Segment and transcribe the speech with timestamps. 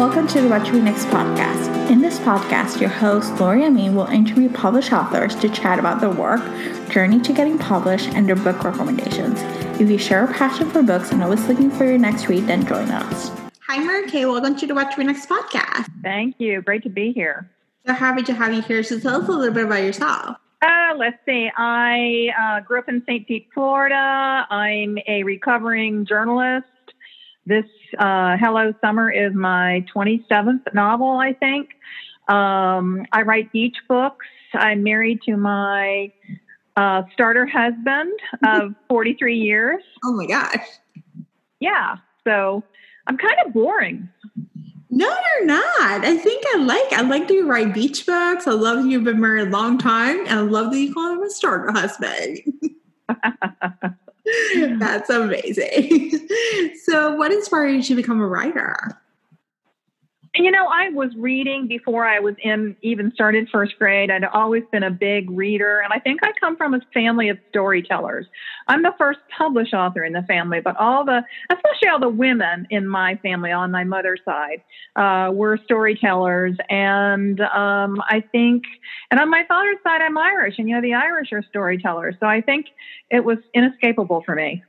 [0.00, 1.90] Welcome to the What to Next podcast.
[1.90, 6.08] In this podcast, your host, Lori Amin, will interview published authors to chat about their
[6.08, 6.40] work,
[6.88, 9.38] journey to getting published, and their book recommendations.
[9.78, 12.66] If you share a passion for books and always looking for your next read, then
[12.66, 13.30] join us.
[13.68, 14.24] Hi, Mary Kay.
[14.24, 15.90] Welcome to the What Next podcast.
[16.02, 16.62] Thank you.
[16.62, 17.50] Great to be here.
[17.86, 18.82] So happy to have you here.
[18.82, 20.38] So tell us a little bit about yourself.
[20.62, 21.50] Uh, let's see.
[21.54, 23.28] I uh, grew up in St.
[23.28, 24.46] Pete, Florida.
[24.48, 26.68] I'm a recovering journalist.
[27.44, 27.66] This
[27.98, 31.70] uh, Hello Summer is my 27th novel, I think.
[32.28, 34.26] Um, I write beach books.
[34.54, 36.12] I'm married to my
[36.76, 38.12] uh, starter husband
[38.44, 39.82] of 43 years.
[40.04, 40.66] Oh my gosh.
[41.60, 41.96] Yeah.
[42.24, 42.62] So
[43.06, 44.08] I'm kind of boring.
[44.90, 46.04] No, you're not.
[46.04, 46.92] I think I like.
[46.92, 48.48] I like that you write beach books.
[48.48, 51.12] I love that you've been married a long time, and I love that you call
[51.12, 52.40] him a starter husband.
[54.78, 56.28] That's amazing.
[56.84, 58.99] so, what inspired you to become a writer?
[60.36, 64.12] You know, I was reading before I was in even started first grade.
[64.12, 67.38] I'd always been a big reader, and I think I come from a family of
[67.48, 68.26] storytellers.
[68.68, 72.68] I'm the first published author in the family, but all the, especially all the women
[72.70, 74.62] in my family on my mother's side,
[74.94, 76.56] uh, were storytellers.
[76.68, 78.62] And um, I think,
[79.10, 82.14] and on my father's side, I'm Irish, and you know, the Irish are storytellers.
[82.20, 82.66] So I think
[83.10, 84.62] it was inescapable for me.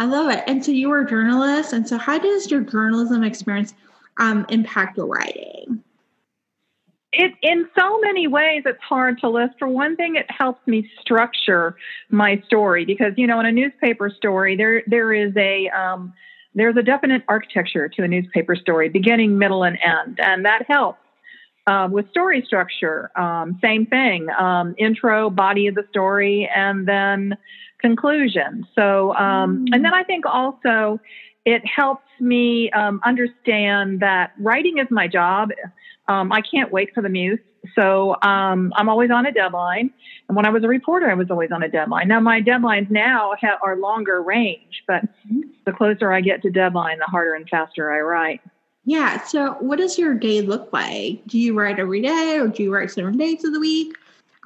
[0.00, 0.42] I love it.
[0.48, 3.72] And so you were a journalist, and so how does your journalism experience?
[4.18, 5.82] Um, impact your writing?
[7.12, 9.54] It, in so many ways, it's hard to list.
[9.58, 11.74] For one thing, it helps me structure
[12.08, 16.12] my story because, you know, in a newspaper story, there there is a um,
[16.54, 21.00] there's a definite architecture to a newspaper story, beginning, middle, and end, and that helps.
[21.66, 27.36] Uh, with story structure, um, same thing um, intro, body of the story, and then
[27.80, 28.66] conclusion.
[28.74, 31.00] So, um, and then I think also
[31.44, 35.50] it helps me um, understand that writing is my job.
[36.08, 37.38] Um, I can't wait for the muse.
[37.74, 39.90] So um, I'm always on a deadline.
[40.28, 42.08] And when I was a reporter, I was always on a deadline.
[42.08, 45.02] Now, my deadlines now ha- are longer range, but
[45.66, 48.40] the closer I get to deadline, the harder and faster I write.
[48.84, 49.22] Yeah.
[49.24, 51.22] So, what does your day look like?
[51.26, 53.94] Do you write every day or do you write seven days of the week?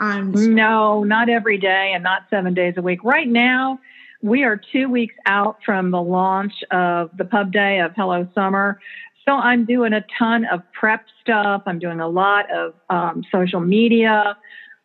[0.00, 3.04] Um, no, not every day and not seven days a week.
[3.04, 3.78] Right now,
[4.24, 8.80] we are two weeks out from the launch of the pub day of Hello Summer.
[9.28, 11.62] So I'm doing a ton of prep stuff.
[11.66, 14.34] I'm doing a lot of um, social media.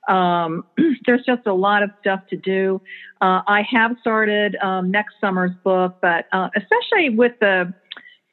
[0.10, 0.66] Um,
[1.06, 2.82] there's just a lot of stuff to do.
[3.22, 7.74] Uh, I have started um, next summer's book, but uh, especially with the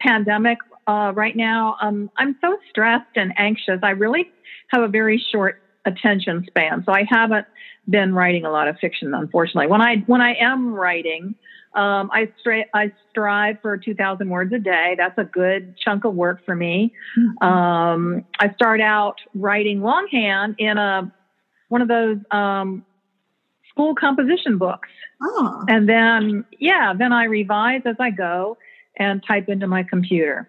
[0.00, 3.78] pandemic uh, right now, um, I'm so stressed and anxious.
[3.84, 4.28] I really
[4.70, 7.46] have a very short attention span, so I haven't
[7.88, 9.68] been writing a lot of fiction, unfortunately.
[9.68, 11.34] When I when I am writing,
[11.74, 14.94] um, I stri- I strive for 2,000 words a day.
[14.98, 16.92] That's a good chunk of work for me.
[17.18, 17.46] Mm-hmm.
[17.46, 21.12] Um, I start out writing longhand in a
[21.68, 22.84] one of those um,
[23.70, 24.88] school composition books,
[25.22, 25.64] oh.
[25.68, 28.58] and then yeah, then I revise as I go
[28.98, 30.48] and type into my computer.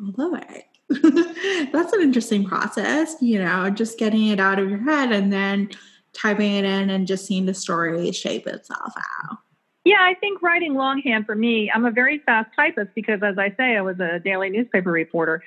[0.00, 0.64] I love it.
[1.72, 5.70] That's an interesting process, you know, just getting it out of your head and then
[6.12, 9.38] typing it in and just seeing the story shape itself out.
[9.84, 13.54] Yeah, I think writing longhand for me, I'm a very fast typist because, as I
[13.56, 15.42] say, I was a daily newspaper reporter.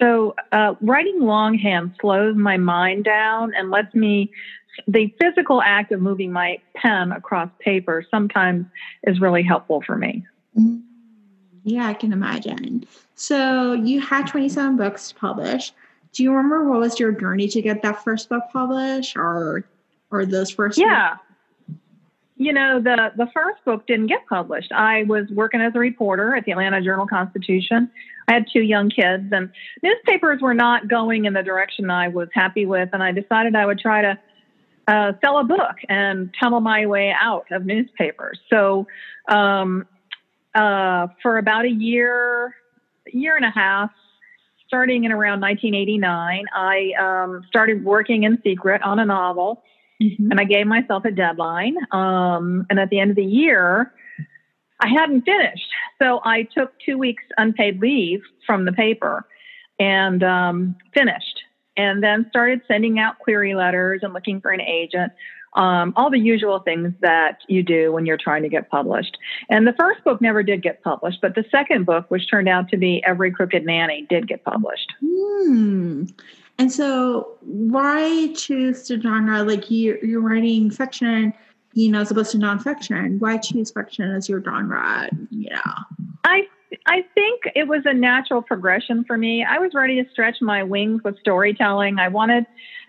[0.00, 4.30] So uh, writing longhand slows my mind down and lets me,
[4.86, 8.66] the physical act of moving my pen across paper sometimes
[9.04, 10.24] is really helpful for me.
[10.58, 10.78] Mm-hmm.
[11.64, 12.86] Yeah, I can imagine.
[13.22, 15.74] So you had 27 books published.
[16.12, 19.64] Do you remember what was your journey to get that first book published or
[20.10, 21.18] or those first yeah.
[22.36, 24.72] You know the the first book didn't get published.
[24.72, 27.88] I was working as a reporter at the atlanta journal constitution.
[28.26, 29.52] I had two young kids and
[29.84, 33.66] newspapers were not going in the direction i was happy with and i decided i
[33.66, 34.18] would try to
[34.88, 38.40] uh, sell a book and tunnel my way out of newspapers.
[38.50, 38.88] So
[39.28, 39.86] um,
[40.56, 42.54] uh, for about a year
[43.06, 43.90] year and a half
[44.66, 49.62] starting in around 1989 i um, started working in secret on a novel
[50.02, 50.30] Mm-hmm.
[50.30, 51.76] And I gave myself a deadline.
[51.92, 53.92] Um, and at the end of the year,
[54.80, 55.68] I hadn't finished.
[56.00, 59.26] So I took two weeks unpaid leave from the paper
[59.78, 61.42] and um, finished.
[61.76, 65.12] And then started sending out query letters and looking for an agent.
[65.54, 69.18] Um, all the usual things that you do when you're trying to get published.
[69.50, 72.68] And the first book never did get published, but the second book, which turned out
[72.70, 74.92] to be Every Crooked Nanny, did get published.
[75.00, 76.04] Hmm.
[76.58, 79.42] And so, why choose the genre?
[79.42, 81.32] Like you, you're writing fiction,
[81.72, 83.18] you know, as opposed to nonfiction.
[83.20, 85.08] Why choose fiction as your genre?
[85.30, 85.72] You know,
[86.24, 86.46] I
[86.86, 89.44] I think it was a natural progression for me.
[89.44, 91.98] I was ready to stretch my wings with storytelling.
[91.98, 92.46] I wanted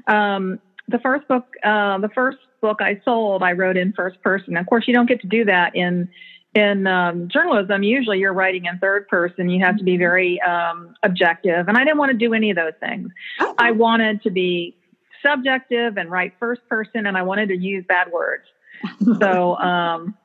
[0.07, 1.45] um, the first book.
[1.63, 4.55] Uh, the first book I sold, I wrote in first person.
[4.55, 6.09] Of course, you don't get to do that in
[6.55, 7.83] in um, journalism.
[7.83, 9.49] Usually, you're writing in third person.
[9.49, 12.55] You have to be very um, objective, and I didn't want to do any of
[12.55, 13.09] those things.
[13.41, 13.53] Okay.
[13.57, 14.77] I wanted to be
[15.21, 18.45] subjective and write first person, and I wanted to use bad words.
[19.19, 20.15] so, um,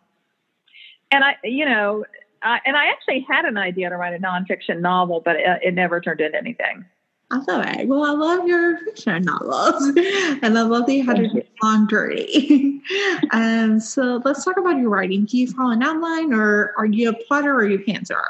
[1.11, 2.05] and I, you know,
[2.40, 5.75] I, and I actually had an idea to write a nonfiction novel, but it, it
[5.75, 6.85] never turned into anything.
[7.30, 7.84] I.
[7.86, 9.82] Well, I love your fiction novels,
[10.42, 12.80] and I love that you had a long journey.
[13.32, 15.25] um, so let's talk about your writing.
[15.25, 18.22] Do you follow an outline, or are you a plotter, or are you a pantser?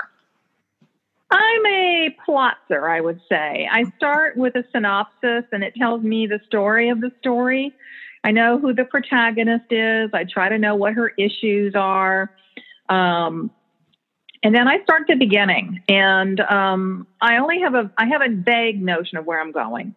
[1.31, 3.69] I'm a plotzer, I would say.
[3.71, 7.75] I start with a synopsis, and it tells me the story of the story.
[8.25, 10.11] I know who the protagonist is.
[10.13, 12.35] I try to know what her issues are.
[12.89, 13.51] Um,
[14.43, 18.29] and then I start the beginning, and um, I only have a I have a
[18.29, 19.95] vague notion of where I'm going,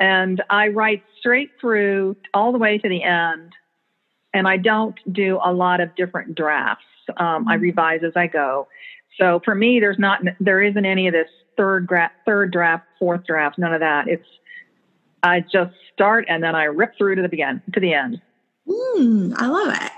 [0.00, 3.52] and I write straight through all the way to the end,
[4.34, 6.84] and I don't do a lot of different drafts.
[7.16, 7.62] Um, I mm-hmm.
[7.62, 8.66] revise as I go.
[9.18, 13.24] So for me, there's not there isn't any of this third gra- third draft, fourth
[13.24, 14.08] draft, none of that.
[14.08, 14.26] It's
[15.22, 18.20] I just start and then I rip through to the begin to the end.
[18.68, 19.92] Mm, I love it.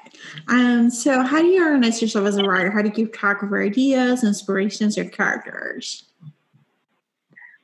[0.49, 2.71] Um, so, how do you organize yourself as a writer?
[2.71, 6.05] How do you keep track of your ideas, inspirations, or characters?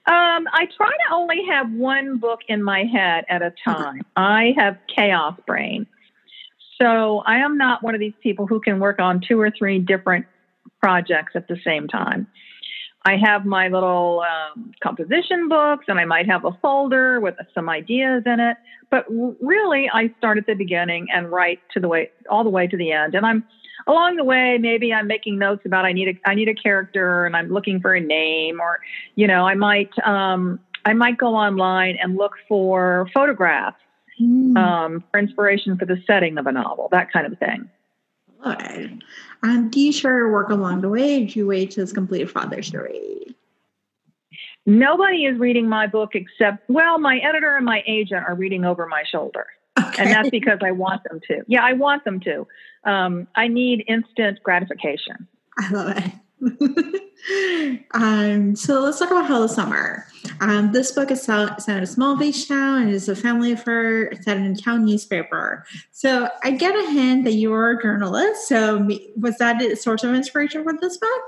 [0.06, 4.02] Um, I try to only have one book in my head at a time.
[4.16, 5.86] I have chaos brain.
[6.80, 9.78] So I am not one of these people who can work on two or three
[9.78, 10.26] different
[10.80, 12.26] projects at the same time.
[13.06, 17.68] I have my little um, composition books, and I might have a folder with some
[17.68, 18.56] ideas in it.
[18.90, 22.66] But really, I start at the beginning and write to the way all the way
[22.66, 23.14] to the end.
[23.14, 23.44] And I'm
[23.86, 27.26] along the way, maybe I'm making notes about I need a I need a character,
[27.26, 28.78] and I'm looking for a name, or
[29.16, 33.76] you know, I might um, I might go online and look for photographs
[34.20, 34.56] mm.
[34.56, 37.68] um, for inspiration for the setting of a novel, that kind of thing.
[38.44, 39.02] Good.
[39.42, 41.24] Um, do you share your work along the way?
[41.24, 43.34] Do you wait to complete Father Story?
[44.66, 48.86] Nobody is reading my book except, well, my editor and my agent are reading over
[48.86, 49.46] my shoulder.
[49.78, 50.04] Okay.
[50.04, 51.42] And that's because I want them to.
[51.46, 52.46] Yeah, I want them to.
[52.84, 55.26] Um, I need instant gratification.
[55.58, 55.96] I love
[56.40, 57.82] it.
[57.92, 60.06] um, so let's talk about Hello Summer.
[60.40, 64.12] Um, this book is set in a small beach town and is a family affair
[64.22, 65.64] set in a town newspaper.
[65.92, 68.48] So I get a hint that you are a journalist.
[68.48, 71.20] So was that a source of inspiration for this book?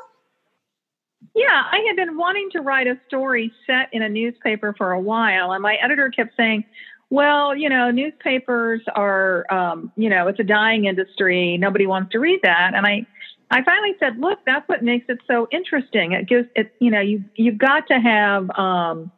[1.35, 5.01] Yeah, I had been wanting to write a story set in a newspaper for a
[5.01, 6.65] while, and my editor kept saying,
[7.11, 11.57] well, you know, newspapers are, um, you know, it's a dying industry.
[11.57, 12.73] Nobody wants to read that.
[12.75, 13.07] And I
[13.51, 16.13] I finally said, look, that's what makes it so interesting.
[16.13, 19.11] It gives it, you know, you you've got to have um,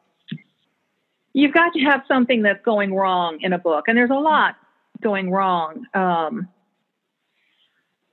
[1.32, 4.56] you've got to have something that's going wrong in a book, and there's a lot
[5.02, 5.84] going wrong.
[5.94, 6.48] Um,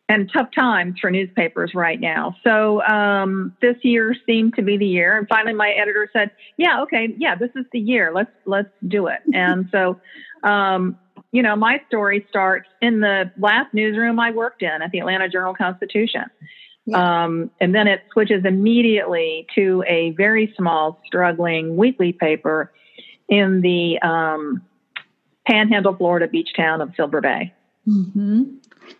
[0.07, 2.35] and tough times for newspapers right now.
[2.43, 5.17] So um, this year seemed to be the year.
[5.17, 8.11] And finally, my editor said, "Yeah, okay, yeah, this is the year.
[8.13, 9.99] Let's let's do it." and so
[10.43, 10.97] um,
[11.31, 15.29] you know, my story starts in the last newsroom I worked in at the Atlanta
[15.29, 16.23] Journal Constitution.
[16.85, 17.23] Yeah.
[17.23, 22.71] Um, and then it switches immediately to a very small, struggling weekly paper
[23.27, 24.61] in the um,
[25.47, 27.53] Panhandle, Florida beach town of Silver Bay.
[27.87, 28.43] Mm-hmm.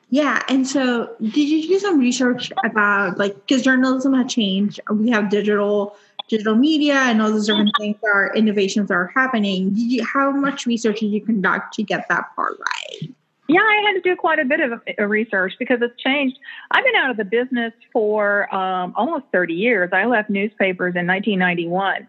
[0.10, 0.42] Yeah.
[0.50, 4.80] And so, did you do some research about like, because journalism has changed?
[4.90, 5.96] We have digital
[6.28, 9.70] digital media and all those different things are innovations are happening.
[9.70, 13.14] Did you, how much research did you conduct to get that part right?
[13.48, 16.38] Yeah, I had to do quite a bit of research because it's changed.
[16.72, 19.92] I've been out of the business for um, almost 30 years.
[19.94, 22.08] I left newspapers in 1991.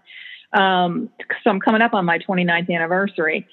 [0.55, 1.11] Um,
[1.45, 3.47] so I'm coming up on my 29th anniversary.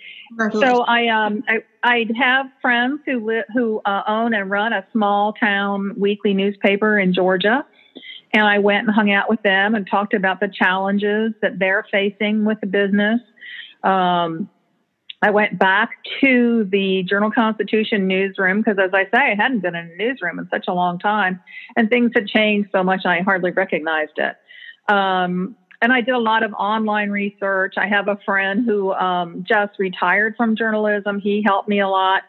[0.62, 4.86] So I, um, I, I have friends who li- who uh, own and run a
[4.94, 7.66] small town weekly newspaper in Georgia.
[8.34, 11.86] And I went and hung out with them and talked about the challenges that they're
[11.92, 13.22] facing with the business.
[13.84, 14.50] Um,
[15.22, 19.76] I went back to the Journal Constitution newsroom because, as I say, I hadn't been
[19.76, 21.40] in a newsroom in such a long time,
[21.78, 24.36] and things had changed so much I hardly recognized it.
[24.94, 27.76] Um, and I did a lot of online research.
[27.78, 31.20] I have a friend who um, just retired from journalism.
[31.20, 32.24] He helped me a lot.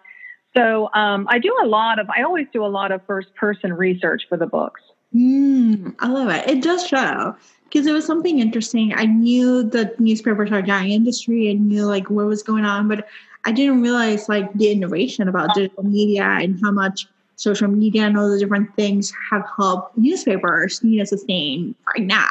[0.56, 3.72] So um, I do a lot of, I always do a lot of first person
[3.72, 4.80] research for the books.
[5.14, 6.48] Mm, I love it.
[6.48, 8.92] It does show because it was something interesting.
[8.94, 13.06] I knew the newspapers are dying industry and knew like what was going on, but
[13.44, 17.06] I didn't realize like the innovation about digital media and how much
[17.36, 22.28] social media and all the different things have helped newspapers, you know, sustain right now.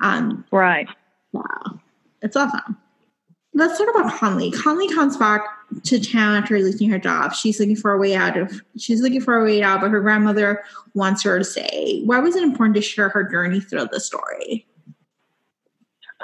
[0.00, 0.88] Um, right.
[1.32, 1.80] Wow.
[2.22, 2.76] It's awesome.
[3.60, 4.50] Let's talk about Conley.
[4.52, 5.42] Conley comes back
[5.82, 7.34] to town after losing her job.
[7.34, 10.00] She's looking for a way out of she's looking for a way out, but her
[10.00, 10.64] grandmother
[10.94, 12.00] wants her to stay.
[12.06, 14.66] Why was it important to share her journey through the story?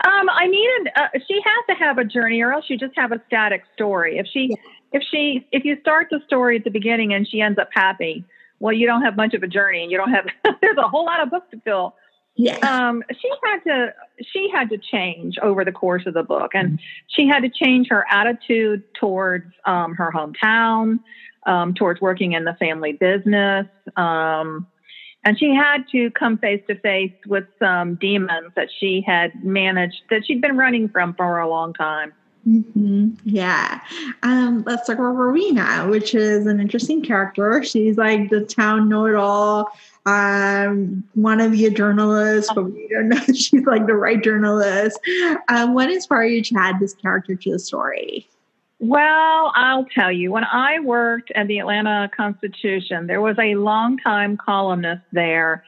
[0.03, 0.93] Um, I needed.
[0.97, 4.17] Uh, she has to have a journey, or else you just have a static story.
[4.17, 4.57] If she, yeah.
[4.93, 8.25] if she, if you start the story at the beginning and she ends up happy,
[8.61, 10.25] well, you don't have much of a journey, and you don't have.
[10.63, 11.97] there's a whole lot of books to fill.
[12.37, 12.59] Yeah.
[12.59, 13.95] Um, she had to.
[14.33, 16.79] She had to change over the course of the book, and
[17.09, 21.01] she had to change her attitude towards um, her hometown,
[21.47, 23.67] um, towards working in the family business.
[23.97, 24.67] Um,
[25.25, 30.03] and she had to come face to face with some demons that she had managed,
[30.11, 32.13] that she'd been running from for a long time.
[32.47, 33.09] Mm-hmm.
[33.25, 33.81] Yeah.
[34.23, 37.63] Um, let's talk about Rowena, which is an interesting character.
[37.65, 39.73] She's like the town know it all.
[40.07, 44.23] Um, want to be a journalist, but we don't know if she's like the right
[44.23, 45.01] journalist.
[45.49, 48.29] Um, what inspired you to add this character to the story?
[48.79, 54.37] Well, I'll tell you, when I worked at the Atlanta Constitution, there was a longtime
[54.37, 55.65] columnist there,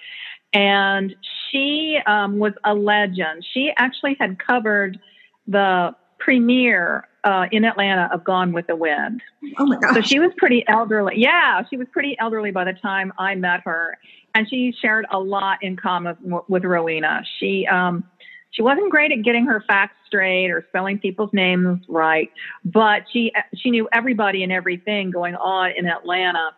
[0.52, 1.16] and
[1.50, 3.44] she um, was a legend.
[3.50, 5.00] She actually had covered
[5.48, 9.22] the premiere uh, in Atlanta of Gone with the Wind.
[9.58, 9.94] Oh my gosh.
[9.94, 11.14] So she was pretty elderly.
[11.16, 13.98] Yeah, she was pretty elderly by the time I met her.
[14.34, 16.16] And she shared a lot in common
[16.48, 17.22] with Rowena.
[17.38, 18.04] She, um,
[18.50, 22.30] she wasn't great at getting her facts straight or spelling people's names right,
[22.64, 26.50] but she she knew everybody and everything going on in Atlanta,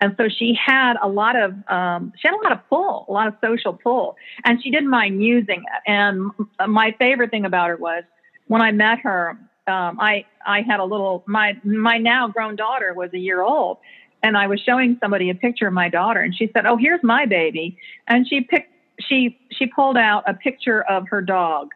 [0.00, 3.12] and so she had a lot of um, she had a lot of pull, a
[3.12, 5.82] lot of social pull, and she didn't mind using it.
[5.90, 6.30] And
[6.66, 8.02] my favorite thing about her was
[8.48, 12.92] when I met her, um, I I had a little my my now grown daughter
[12.94, 13.78] was a year old,
[14.22, 17.02] and I was showing somebody a picture of my daughter, and she said, "Oh, here's
[17.02, 21.68] my baby," and she picked she she pulled out a picture of her dog,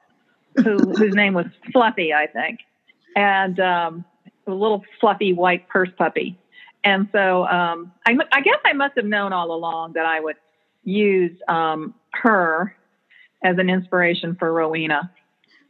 [0.57, 2.61] who whose name was Fluffy, I think,
[3.15, 4.05] and um,
[4.47, 6.39] a little fluffy white purse puppy.
[6.85, 10.37] And so um, I, I guess I must have known all along that I would
[10.83, 12.75] use um, her
[13.45, 15.11] as an inspiration for Rowena.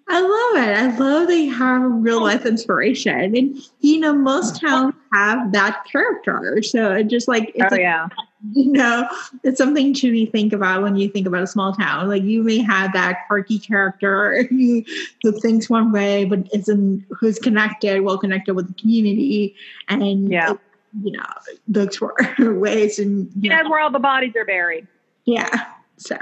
[0.09, 0.77] I love it.
[0.77, 2.23] I love that you have real oh.
[2.23, 3.37] life inspiration.
[3.37, 6.63] And, you know, most towns have that character.
[6.63, 8.09] So it just like, it's oh, a, yeah.
[8.53, 9.09] you know,
[9.45, 12.09] it's something to be think about when you think about a small town.
[12.09, 14.85] Like you may have that quirky character who,
[15.23, 19.55] who thinks one way, but isn't, who's connected, well connected with the community.
[19.89, 20.55] And, yeah.
[21.03, 21.27] you know,
[21.69, 24.87] looks for ways and, you know, where all the bodies are buried.
[25.25, 25.73] Yeah.
[26.03, 26.17] So,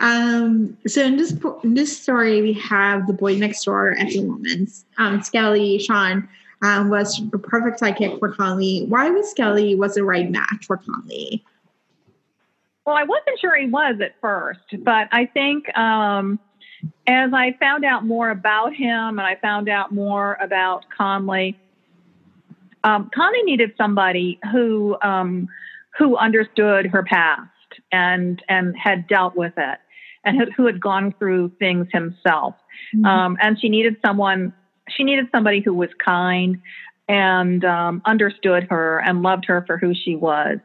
[0.00, 4.24] um, so in this in this story, we have the boy next door at the
[4.24, 4.84] woman's.
[4.98, 6.28] Um, Skelly Sean
[6.62, 8.84] um, was the perfect sidekick for Conley.
[8.88, 11.44] Why was Skelly was the right match for Conley?
[12.84, 16.40] Well, I wasn't sure he was at first, but I think um,
[17.06, 21.56] as I found out more about him and I found out more about Conley,
[22.82, 25.48] um, Conley needed somebody who um,
[25.96, 27.51] who understood her past
[27.92, 29.78] and and had dealt with it
[30.24, 32.54] and who had gone through things himself.
[32.94, 33.04] Mm-hmm.
[33.04, 34.52] Um, and she needed someone.
[34.88, 36.60] She needed somebody who was kind
[37.08, 40.58] and um, understood her and loved her for who she was.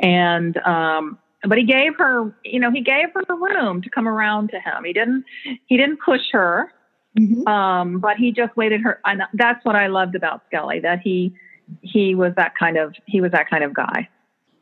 [0.00, 4.08] And um, but he gave her, you know, he gave her the room to come
[4.08, 4.84] around to him.
[4.84, 5.24] He didn't.
[5.66, 6.72] He didn't push her.
[7.18, 7.48] Mm-hmm.
[7.48, 9.00] Um, but he just waited her.
[9.04, 10.80] And that's what I loved about Skelly.
[10.80, 11.34] That he
[11.80, 14.08] he was that kind of he was that kind of guy.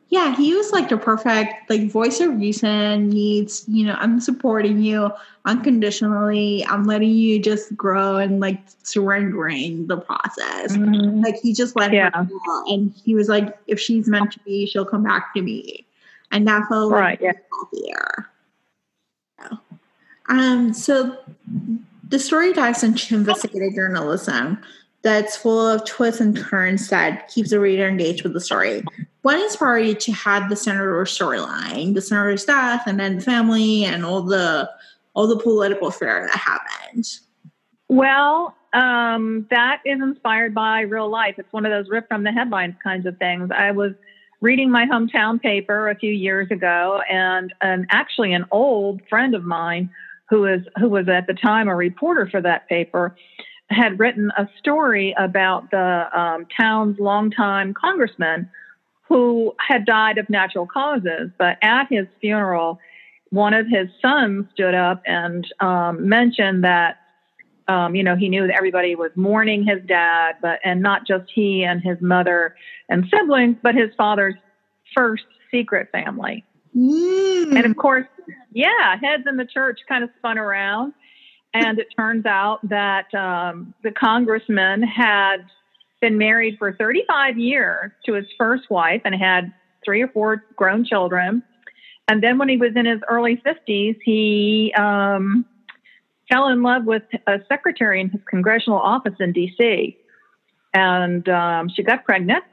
[0.09, 3.09] Yeah, he was like the perfect like voice of reason.
[3.09, 5.11] Needs you know, I'm supporting you
[5.45, 6.65] unconditionally.
[6.65, 10.77] I'm letting you just grow and like surrendering the process.
[10.77, 11.21] Mm-hmm.
[11.23, 12.09] Like he just let yeah.
[12.13, 15.41] her go, and he was like, if she's meant to be, she'll come back to
[15.41, 15.85] me,
[16.31, 17.21] and that felt right.
[17.21, 17.31] Like, yeah.
[17.51, 18.29] healthier.
[19.41, 19.59] So,
[20.29, 20.73] um.
[20.73, 21.17] So
[22.07, 24.59] the story dives into investigative journalism
[25.07, 28.83] that's full of twists and turns that keeps the reader engaged with the story.
[29.21, 33.85] What inspired you to have the senator storyline, the senator's death, and then the family,
[33.85, 34.69] and all the
[35.13, 37.05] all the political affair that happened?
[37.87, 41.35] Well, um, that is inspired by real life.
[41.37, 43.49] It's one of those ripped from the headlines kinds of things.
[43.55, 43.93] I was
[44.41, 49.45] reading my hometown paper a few years ago, and and actually an old friend of
[49.45, 49.89] mine
[50.29, 53.15] who is who was at the time a reporter for that paper
[53.69, 58.49] had written a story about the um, town's longtime congressman
[59.07, 61.29] who had died of natural causes.
[61.37, 62.79] But at his funeral,
[63.29, 66.97] one of his sons stood up and um, mentioned that,
[67.67, 71.25] um, you know, he knew that everybody was mourning his dad, but and not just
[71.33, 72.55] he and his mother
[72.89, 74.35] and siblings, but his father's
[74.95, 76.45] first secret family.
[76.75, 77.55] Mm.
[77.55, 78.07] And of course,
[78.53, 80.93] yeah, heads in the church kind of spun around.
[81.59, 85.37] And it turns out that um, the congressman had
[86.01, 89.51] been married for 35 years to his first wife and had
[89.83, 91.41] three or four grown children.
[92.07, 95.45] And then when he was in his early 50s, he um,
[96.31, 99.97] fell in love with a secretary in his congressional office in D.C.
[100.75, 102.43] And um, she got pregnant.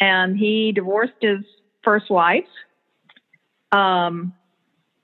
[0.00, 1.38] And he divorced his
[1.84, 2.44] first wife
[3.70, 4.34] um,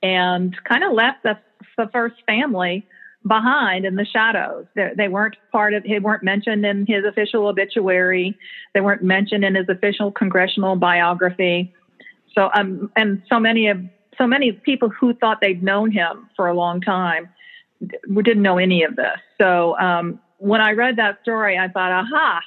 [0.02, 1.38] and kind of left the,
[1.76, 2.86] the first family
[3.26, 4.66] behind in the shadows.
[4.74, 8.36] They, they, weren't part of, they weren't mentioned in his official obituary.
[8.74, 11.72] They weren't mentioned in his official congressional biography.
[12.34, 13.80] So, um, and so many of,
[14.18, 17.28] so many people who thought they'd known him for a long time
[18.22, 19.18] didn't know any of this.
[19.38, 22.40] So, um, when I read that story, I thought, aha,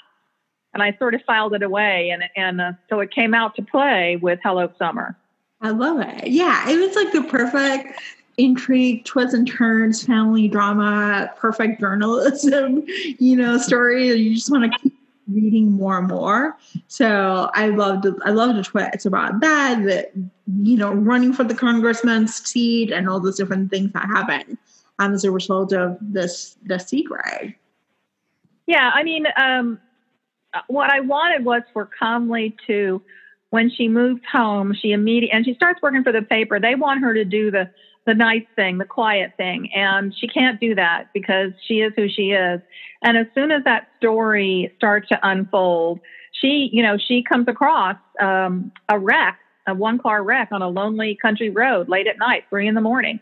[0.74, 2.10] and I sort of filed it away.
[2.10, 5.18] And, and uh, so it came out to play with Hello Summer.
[5.62, 6.28] I love it.
[6.28, 7.98] Yeah, it was like the perfect
[8.38, 12.84] intrigue, twists and turns, family drama, perfect journalism,
[13.20, 14.10] you know, story.
[14.10, 14.94] You just want to keep
[15.28, 16.58] reading more and more.
[16.88, 20.12] So I loved I loved the twist about that, that
[20.62, 24.58] you know, running for the congressman's seat and all those different things that happen
[25.00, 27.56] um, as a result of this the secret.
[28.68, 29.80] Yeah, I mean, um,
[30.68, 33.02] what I wanted was for Conley to
[33.52, 36.60] when she moves home, she immediately and she starts working for the paper.
[36.60, 37.70] They want her to do the
[38.06, 42.08] the nice thing, the quiet thing, and she can't do that because she is who
[42.08, 42.62] she is.
[43.04, 46.00] And as soon as that story starts to unfold,
[46.32, 50.70] she, you know, she comes across um, a wreck, a one car wreck on a
[50.70, 53.20] lonely country road late at night, three in the morning,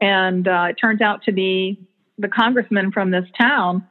[0.00, 3.86] and uh, it turns out to be the congressman from this town,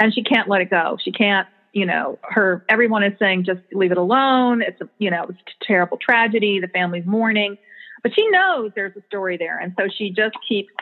[0.00, 0.96] and she can't let it go.
[1.02, 4.62] She can't you know, her, everyone is saying just leave it alone.
[4.62, 6.60] It's a, you know, it's a terrible tragedy.
[6.60, 7.56] The family's mourning,
[8.02, 9.58] but she knows there's a story there.
[9.58, 10.72] And so she just keeps,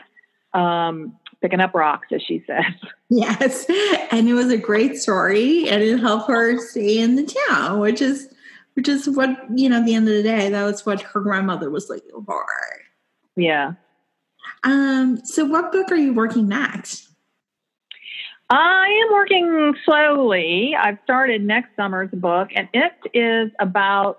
[0.53, 2.63] um, picking up rocks, as she says.
[3.13, 3.65] Yes.
[4.09, 8.01] And it was a great story and it helped her stay in the town, which
[8.01, 8.33] is,
[8.75, 11.19] which is what, you know, at the end of the day, that was what her
[11.19, 12.45] grandmother was looking for.
[13.35, 13.73] Yeah.
[14.63, 17.09] Um, so what book are you working next?
[18.49, 20.75] I am working slowly.
[20.77, 24.17] I've started next summer's book, and it is about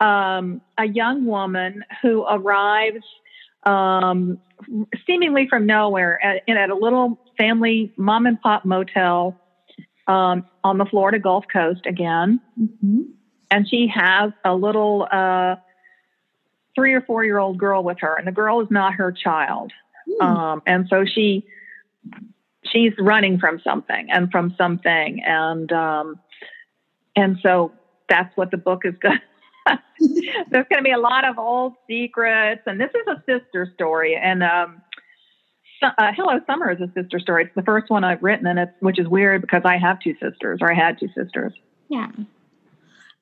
[0.00, 3.04] um, a young woman who arrives
[3.64, 4.38] um,
[5.06, 9.36] seemingly from nowhere at, at, a little family mom and pop motel
[10.06, 12.40] um, on the Florida Gulf Coast again.
[12.60, 13.02] Mm-hmm.
[13.50, 15.56] And she has a little uh,
[16.74, 19.72] three or four year old girl with her, and the girl is not her child.
[20.20, 20.62] Mm.
[20.66, 21.44] and so she
[22.64, 26.18] she's running from something and from something and um,
[27.14, 27.72] and so
[28.08, 29.20] that's what the book is going
[30.50, 34.16] there's going to be a lot of old secrets and this is a sister story
[34.16, 34.80] and um,
[35.82, 38.72] uh, hello summer is a sister story it's the first one i've written and it's
[38.80, 41.52] which is weird because i have two sisters or i had two sisters
[41.88, 42.08] yeah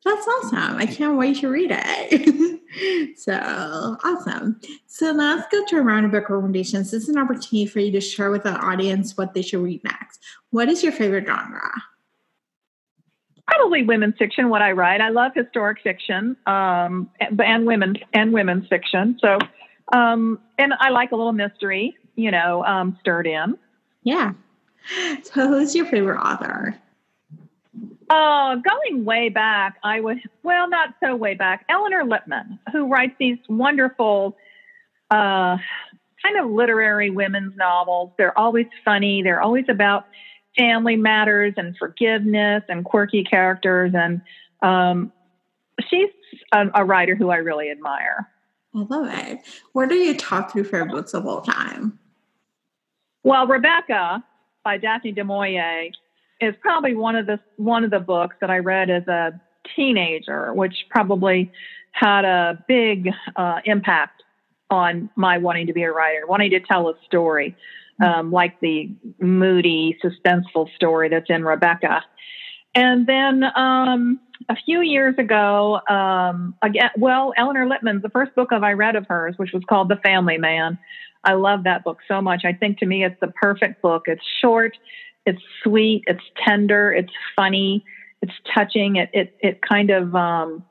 [0.06, 0.76] that's awesome.
[0.76, 3.18] I can't wait to read it.
[3.18, 3.32] so
[4.04, 4.60] awesome.
[4.86, 6.92] So now let's go to a round of book recommendations.
[6.92, 9.82] This is an opportunity for you to share with the audience what they should read
[9.82, 10.20] next.
[10.50, 11.72] What is your favorite genre?
[13.66, 14.48] Probably women's fiction.
[14.48, 19.18] What I write, I love historic fiction, um, and, and women's and women's fiction.
[19.20, 19.38] So,
[19.92, 23.58] um, and I like a little mystery, you know, um, stirred in.
[24.04, 24.34] Yeah.
[25.24, 26.76] So, who's your favorite author?
[28.08, 33.16] Uh, going way back, I was well, not so way back, Elinor Lipman, who writes
[33.18, 34.36] these wonderful,
[35.10, 35.56] uh,
[36.22, 38.12] kind of literary women's novels.
[38.16, 39.24] They're always funny.
[39.24, 40.06] They're always about
[40.56, 43.92] family matters and forgiveness and quirky characters.
[43.94, 44.20] And
[44.62, 45.12] um,
[45.88, 46.10] she's
[46.52, 48.28] a, a, writer who I really admire.
[48.74, 49.40] I love it.
[49.72, 51.98] What are your top three favorite books of all time?
[53.22, 54.24] Well, Rebecca
[54.64, 55.90] by Daphne du Maurier
[56.40, 59.40] is probably one of the one of the books that I read as a
[59.74, 61.50] teenager, which probably
[61.92, 64.22] had a big uh, impact
[64.70, 67.56] on my wanting to be a writer, wanting to tell a story,
[68.02, 72.02] um, like the moody, suspenseful story that's in Rebecca.
[72.74, 78.52] And then um, a few years ago, um, again, well, Elinor Lipman's the first book
[78.52, 80.78] of I read of hers, which was called The Family Man.
[81.24, 82.44] I love that book so much.
[82.44, 84.02] I think to me it's the perfect book.
[84.06, 84.76] It's short,
[85.24, 87.84] it's sweet, it's tender, it's funny,
[88.22, 88.96] it's touching.
[88.96, 90.62] It it it kind of um,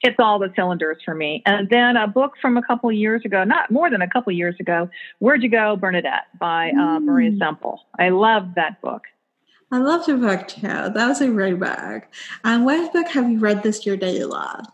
[0.00, 1.42] hits all the cylinders for me.
[1.46, 4.56] And then a book from a couple years ago, not more than a couple years
[4.58, 7.04] ago, Where'd You Go, Bernadette by uh, mm.
[7.04, 7.80] Maria Semple.
[7.98, 9.02] I love that book.
[9.72, 10.66] I love the book too.
[10.66, 12.04] That was a great book.
[12.44, 14.66] And um, what book have you read this year that you love?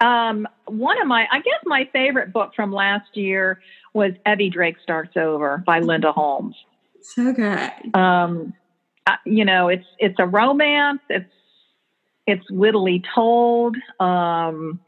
[0.00, 3.60] Um, one of my, I guess my favorite book from last year
[3.92, 6.56] was Evie Drake Starts Over by Linda Holmes.
[7.00, 7.94] So good.
[7.94, 8.54] Um,
[9.24, 11.00] you know, it's it's a romance.
[11.10, 11.30] It's
[12.26, 13.76] it's wittily told.
[14.00, 14.80] Um,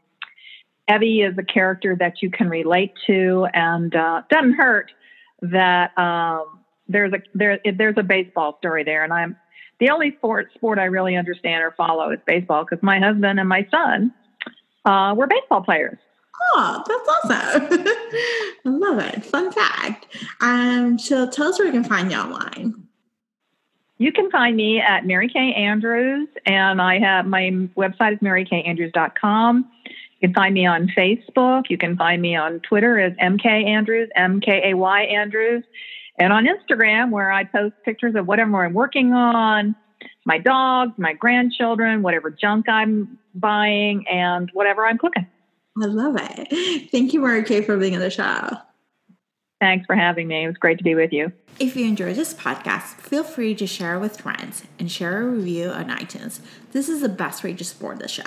[0.89, 4.91] Evie is a character that you can relate to, and uh, doesn't hurt
[5.41, 9.35] that um, there's a there there's a baseball story there, and I'm
[9.79, 13.49] the only sport sport I really understand or follow is baseball because my husband and
[13.49, 14.13] my son
[14.85, 15.97] uh, were baseball players.
[16.53, 17.83] Oh, that's awesome!
[18.65, 19.25] I love it.
[19.25, 20.07] Fun fact.
[20.39, 22.86] Um, so tell us where we can find you online.
[23.99, 29.71] You can find me at Mary Kay Andrews, and I have my website is marykayandrews.com.
[30.19, 31.69] You can find me on Facebook.
[31.69, 35.63] You can find me on Twitter as MK Andrews, M K A Y Andrews,
[36.19, 39.75] and on Instagram where I post pictures of whatever I'm working on,
[40.25, 45.27] my dogs, my grandchildren, whatever junk I'm buying, and whatever I'm cooking.
[45.81, 46.89] I love it.
[46.91, 48.49] Thank you, Mary Kay, for being on the show.
[49.59, 50.43] Thanks for having me.
[50.43, 51.31] It was great to be with you.
[51.59, 55.25] If you enjoyed this podcast, feel free to share it with friends and share a
[55.25, 56.39] review on iTunes.
[56.73, 58.23] This is the best way to support the show.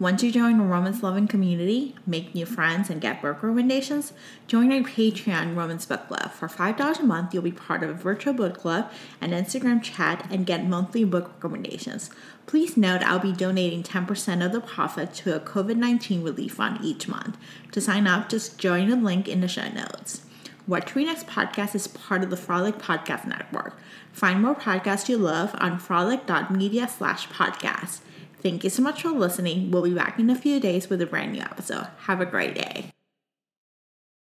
[0.00, 4.14] Once you join the Romance loving community, make new friends, and get book recommendations,
[4.46, 6.32] join our Patreon Romance Book Club.
[6.32, 10.26] For $5 a month, you'll be part of a virtual book club, an Instagram chat,
[10.30, 12.08] and get monthly book recommendations.
[12.46, 16.78] Please note I'll be donating 10% of the profit to a COVID 19 relief fund
[16.82, 17.36] each month.
[17.72, 20.22] To sign up, just join the link in the show notes.
[20.70, 23.76] What We Next podcast is part of the Frolic Podcast Network.
[24.12, 28.02] Find more podcasts you love on frolic.media slash podcast.
[28.40, 29.72] Thank you so much for listening.
[29.72, 31.88] We'll be back in a few days with a brand new episode.
[32.02, 32.92] Have a great day.